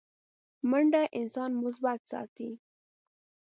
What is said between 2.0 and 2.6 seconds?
ساتي